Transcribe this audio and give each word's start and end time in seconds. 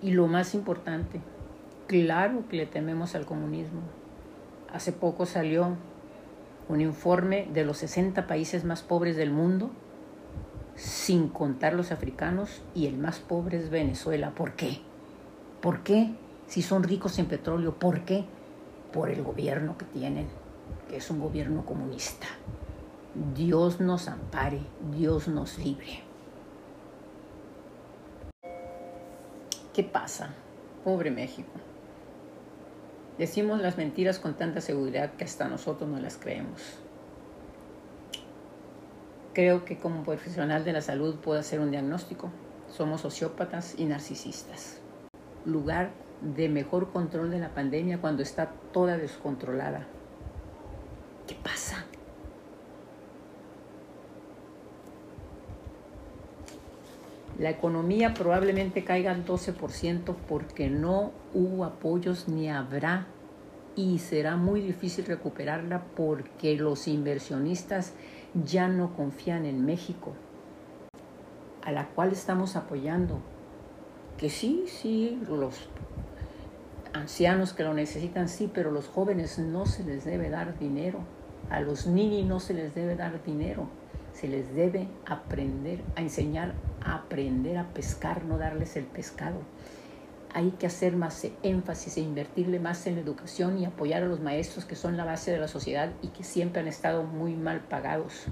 Y 0.00 0.12
lo 0.12 0.28
más 0.28 0.54
importante, 0.54 1.20
claro 1.88 2.44
que 2.48 2.56
le 2.56 2.66
tememos 2.66 3.14
al 3.14 3.26
comunismo. 3.26 3.80
Hace 4.72 4.92
poco 4.92 5.26
salió 5.26 5.76
un 6.68 6.80
informe 6.80 7.48
de 7.52 7.64
los 7.64 7.78
60 7.78 8.26
países 8.26 8.64
más 8.64 8.82
pobres 8.82 9.16
del 9.16 9.30
mundo, 9.30 9.70
sin 10.76 11.28
contar 11.28 11.74
los 11.74 11.90
africanos, 11.90 12.62
y 12.74 12.86
el 12.86 12.98
más 12.98 13.18
pobre 13.18 13.58
es 13.58 13.70
Venezuela. 13.70 14.30
¿Por 14.30 14.52
qué? 14.52 14.80
¿Por 15.60 15.82
qué? 15.82 16.14
Si 16.46 16.62
son 16.62 16.84
ricos 16.84 17.18
en 17.18 17.26
petróleo, 17.26 17.74
¿por 17.74 18.02
qué? 18.02 18.24
Por 18.92 19.10
el 19.10 19.22
gobierno 19.22 19.76
que 19.76 19.86
tienen, 19.86 20.28
que 20.88 20.98
es 20.98 21.10
un 21.10 21.18
gobierno 21.18 21.64
comunista. 21.66 22.26
Dios 23.34 23.80
nos 23.80 24.06
ampare, 24.06 24.60
Dios 24.92 25.26
nos 25.26 25.58
libre. 25.58 26.07
¿Qué 29.78 29.84
pasa? 29.84 30.30
Pobre 30.82 31.12
México. 31.12 31.52
Decimos 33.16 33.60
las 33.60 33.76
mentiras 33.76 34.18
con 34.18 34.34
tanta 34.34 34.60
seguridad 34.60 35.12
que 35.12 35.22
hasta 35.22 35.46
nosotros 35.46 35.88
no 35.88 36.00
las 36.00 36.16
creemos. 36.16 36.80
Creo 39.34 39.64
que 39.64 39.78
como 39.78 40.02
profesional 40.02 40.64
de 40.64 40.72
la 40.72 40.80
salud 40.80 41.20
puedo 41.20 41.38
hacer 41.38 41.60
un 41.60 41.70
diagnóstico. 41.70 42.28
Somos 42.68 43.02
sociópatas 43.02 43.76
y 43.78 43.84
narcisistas. 43.84 44.80
Lugar 45.44 45.92
de 46.22 46.48
mejor 46.48 46.90
control 46.90 47.30
de 47.30 47.38
la 47.38 47.54
pandemia 47.54 48.00
cuando 48.00 48.24
está 48.24 48.50
toda 48.72 48.96
descontrolada. 48.96 49.86
¿Qué 51.28 51.36
pasa? 51.36 51.84
La 57.38 57.50
economía 57.50 58.14
probablemente 58.14 58.82
caiga 58.82 59.12
al 59.12 59.24
12% 59.24 60.14
porque 60.28 60.68
no 60.68 61.12
hubo 61.34 61.64
apoyos 61.64 62.28
ni 62.28 62.50
habrá. 62.50 63.06
Y 63.76 64.00
será 64.00 64.36
muy 64.36 64.60
difícil 64.60 65.04
recuperarla 65.04 65.84
porque 65.94 66.56
los 66.56 66.88
inversionistas 66.88 67.92
ya 68.34 68.66
no 68.66 68.96
confían 68.96 69.44
en 69.44 69.64
México, 69.64 70.14
a 71.62 71.70
la 71.70 71.86
cual 71.86 72.10
estamos 72.10 72.56
apoyando. 72.56 73.20
Que 74.16 74.30
sí, 74.30 74.64
sí, 74.66 75.22
los 75.28 75.68
ancianos 76.92 77.52
que 77.52 77.62
lo 77.62 77.72
necesitan, 77.72 78.28
sí, 78.28 78.50
pero 78.52 78.72
los 78.72 78.88
jóvenes 78.88 79.38
no 79.38 79.64
se 79.64 79.84
les 79.84 80.04
debe 80.04 80.28
dar 80.28 80.58
dinero, 80.58 80.98
a 81.50 81.60
los 81.60 81.86
niños 81.86 82.26
no 82.26 82.40
se 82.40 82.54
les 82.54 82.74
debe 82.74 82.96
dar 82.96 83.22
dinero, 83.22 83.68
se 84.18 84.26
les 84.26 84.52
debe 84.52 84.88
aprender 85.06 85.80
a 85.94 86.00
enseñar 86.00 86.54
aprender 86.84 87.56
a 87.56 87.68
pescar, 87.68 88.24
no 88.24 88.36
darles 88.36 88.76
el 88.76 88.84
pescado. 88.84 89.38
Hay 90.34 90.50
que 90.52 90.66
hacer 90.66 90.96
más 90.96 91.26
énfasis 91.42 91.96
e 91.96 92.00
invertirle 92.00 92.58
más 92.58 92.86
en 92.86 92.96
la 92.96 93.00
educación 93.00 93.58
y 93.58 93.64
apoyar 93.64 94.02
a 94.02 94.06
los 94.06 94.20
maestros 94.20 94.64
que 94.64 94.74
son 94.74 94.96
la 94.96 95.04
base 95.04 95.30
de 95.30 95.38
la 95.38 95.46
sociedad 95.46 95.92
y 96.02 96.08
que 96.08 96.24
siempre 96.24 96.60
han 96.60 96.68
estado 96.68 97.04
muy 97.04 97.34
mal 97.34 97.60
pagados. 97.60 98.24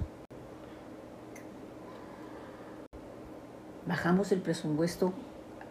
Bajamos 3.85 4.33
el 4.33 4.41
presupuesto 4.41 5.13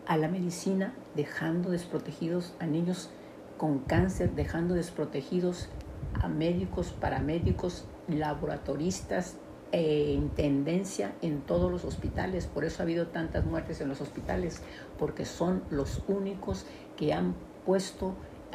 a 0.06 0.16
la 0.16 0.28
medicina 0.28 0.94
dejando 1.14 1.70
desprotegidos 1.70 2.54
a 2.58 2.66
niños 2.66 3.10
con 3.58 3.80
cáncer, 3.80 4.30
dejando 4.32 4.74
desprotegidos 4.74 5.68
a 6.14 6.28
médicos, 6.28 6.92
paramédicos, 6.92 7.84
laboratoristas, 8.08 9.36
en 9.72 10.28
tendencia 10.30 11.12
en 11.22 11.40
todos 11.40 11.70
los 11.70 11.84
hospitales. 11.84 12.46
Por 12.46 12.64
eso 12.64 12.82
ha 12.82 12.84
habido 12.84 13.08
tantas 13.08 13.44
muertes 13.44 13.80
en 13.80 13.88
los 13.88 14.00
hospitales, 14.00 14.62
porque 14.98 15.24
son 15.24 15.62
los 15.70 16.02
únicos 16.08 16.66
que 16.96 17.12
han 17.12 17.34
puesto 17.64 18.14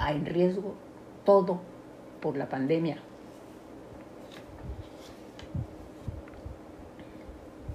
en 0.10 0.26
riesgo 0.26 0.76
todo 1.26 1.62
por 2.22 2.38
la 2.38 2.50
pandemia. 2.50 2.98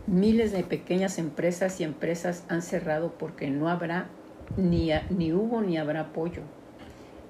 Miles 0.06 0.52
de 0.52 0.62
pequeñas 0.62 1.18
empresas 1.18 1.80
y 1.80 1.84
empresas 1.84 2.44
han 2.48 2.62
cerrado 2.62 3.12
porque 3.18 3.50
no 3.50 3.68
habrá, 3.68 4.06
ni, 4.56 4.90
ni 5.10 5.32
hubo 5.32 5.62
ni 5.62 5.78
habrá 5.78 6.00
apoyo. 6.00 6.42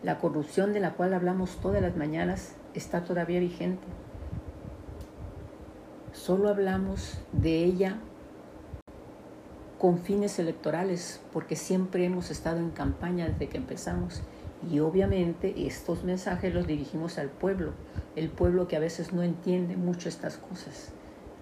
La 0.03 0.19
corrupción 0.19 0.75
de 0.75 0.81
la 0.81 0.93
cual 0.93 1.15
hablamos 1.15 1.57
todas 1.57 1.81
las 1.81 1.97
mañanas 1.97 2.55
está 2.75 3.03
todavía 3.03 3.41
vigente 3.41 3.87
solo 6.17 6.49
hablamos 6.49 7.19
de 7.33 7.63
ella 7.63 7.99
con 9.79 9.99
fines 9.99 10.39
electorales, 10.39 11.21
porque 11.33 11.55
siempre 11.55 12.05
hemos 12.05 12.31
estado 12.31 12.59
en 12.59 12.71
campaña 12.71 13.29
desde 13.29 13.49
que 13.49 13.59
empezamos. 13.59 14.23
Y 14.71 14.81
obviamente 14.81 15.67
estos 15.67 16.03
mensajes 16.03 16.55
los 16.55 16.67
dirigimos 16.67 17.19
al 17.19 17.29
pueblo, 17.29 17.73
el 18.17 18.31
pueblo 18.31 18.67
que 18.67 18.77
a 18.77 18.81
veces 18.81 19.13
no 19.13 19.23
entiende 19.23 19.77
mucho 19.77 20.09
estas 20.09 20.39
cosas. 20.39 20.93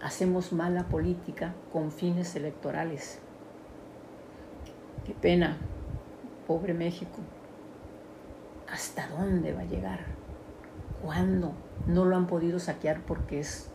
Hacemos 0.03 0.53
mala 0.53 0.89
política 0.89 1.55
con 1.73 1.93
fines 1.93 2.35
electorales. 2.35 3.21
Qué 5.07 5.15
pena, 5.15 5.57
pobre 6.47 6.75
México. 6.75 7.21
¿Hasta 8.71 9.09
dónde 9.09 9.53
va 9.53 9.61
a 9.61 9.67
llegar? 9.67 10.01
¿Cuándo? 11.03 11.53
No 11.87 12.05
lo 12.05 12.17
han 12.17 12.27
podido 12.27 12.59
saquear 12.59 13.03
porque 13.07 13.41
es 13.41 13.71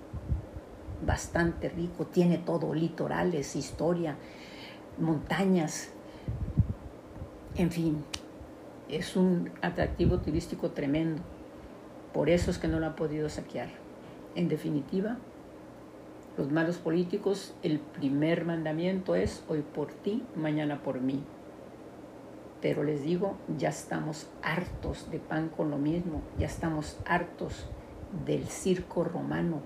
bastante 1.06 1.70
rico, 1.70 2.06
tiene 2.06 2.38
todo, 2.38 2.74
litorales, 2.74 3.56
historia, 3.56 4.16
montañas, 4.98 5.90
en 7.56 7.72
fin, 7.72 8.04
es 8.90 9.16
un 9.16 9.52
atractivo 9.62 10.20
turístico 10.20 10.72
tremendo. 10.72 11.22
Por 12.14 12.30
eso 12.30 12.52
es 12.52 12.58
que 12.58 12.68
no 12.68 12.80
lo 12.80 12.88
ha 12.88 12.96
podido 12.96 13.30
saquear. 13.30 13.70
En 14.36 14.48
definitiva, 14.48 15.18
los 16.38 16.52
malos 16.52 16.78
políticos, 16.78 17.54
el 17.64 17.80
primer 17.80 18.46
mandamiento 18.46 19.16
es 19.16 19.44
hoy 19.48 19.62
por 19.62 19.92
ti, 19.92 20.24
mañana 20.36 20.82
por 20.82 21.02
mí. 21.02 21.24
Pero 22.62 22.84
les 22.84 23.04
digo, 23.04 23.36
ya 23.58 23.70
estamos 23.70 24.30
hartos 24.42 25.12
de 25.12 25.20
pan 25.20 25.50
con 25.50 25.70
lo 25.70 25.78
mismo, 25.78 26.22
ya 26.38 26.46
estamos 26.46 26.98
hartos 27.06 27.66
del 28.26 28.46
circo 28.48 29.04
romano, 29.04 29.62